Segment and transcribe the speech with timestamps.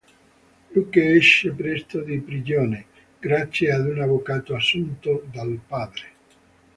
[0.71, 2.85] Luke esce presto di prigione,
[3.19, 6.09] grazie ad un avvocato assunto dal padre.